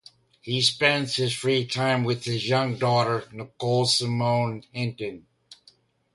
[0.41, 5.25] He spends his free time with his young daughter Nicole Simone Henton.